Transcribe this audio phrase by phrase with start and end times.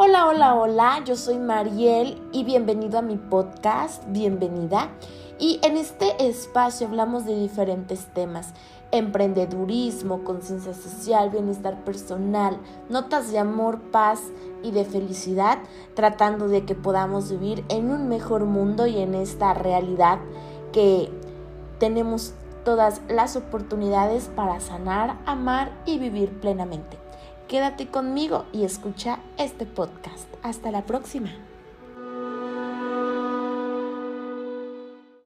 [0.00, 4.90] Hola, hola, hola, yo soy Mariel y bienvenido a mi podcast, bienvenida.
[5.40, 8.54] Y en este espacio hablamos de diferentes temas,
[8.92, 12.58] emprendedurismo, conciencia social, bienestar personal,
[12.88, 14.20] notas de amor, paz
[14.62, 15.58] y de felicidad,
[15.94, 20.20] tratando de que podamos vivir en un mejor mundo y en esta realidad
[20.72, 21.10] que
[21.80, 27.07] tenemos todas las oportunidades para sanar, amar y vivir plenamente.
[27.48, 30.28] Quédate conmigo y escucha este podcast.
[30.42, 31.30] Hasta la próxima.